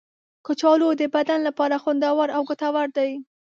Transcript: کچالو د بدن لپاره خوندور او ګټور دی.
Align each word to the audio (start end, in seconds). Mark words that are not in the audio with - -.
کچالو 0.45 0.89
د 1.01 1.03
بدن 1.15 1.39
لپاره 1.47 1.75
خوندور 1.83 2.27
او 2.37 2.41
ګټور 2.49 2.87
دی. 2.97 3.11